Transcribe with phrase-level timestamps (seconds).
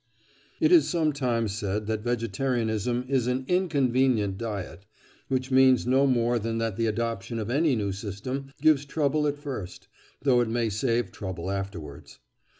[0.59, 4.87] It is sometimes said that vegetarianism is an "inconvenient" diet,
[5.27, 9.37] which means no more than that the adoption of any new system gives trouble at
[9.37, 9.87] first,
[10.19, 12.17] though it may save trouble afterwards.